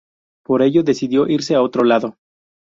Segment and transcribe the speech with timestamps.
[0.43, 2.15] Por ello decidió irse a otro lado.